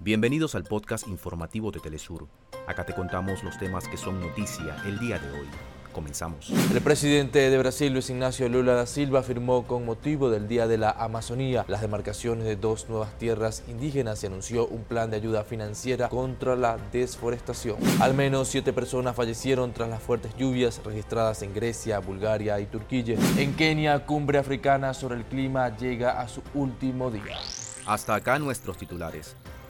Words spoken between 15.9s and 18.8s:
contra la desforestación. Al menos siete